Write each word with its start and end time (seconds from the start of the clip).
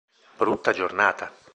Brutta 0.35 0.71
giornata! 0.73 1.31